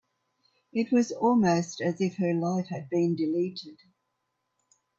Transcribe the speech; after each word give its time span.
It 0.73 0.91
was 0.91 1.11
almost 1.11 1.79
as 1.79 2.01
if 2.01 2.17
her 2.17 2.33
life 2.33 2.69
had 2.69 2.89
been 2.89 3.15
deleted. 3.15 3.77